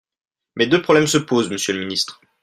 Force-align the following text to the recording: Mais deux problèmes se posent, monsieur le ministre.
Mais 0.55 0.65
deux 0.65 0.81
problèmes 0.81 1.05
se 1.05 1.19
posent, 1.19 1.51
monsieur 1.51 1.73
le 1.75 1.79
ministre. 1.81 2.19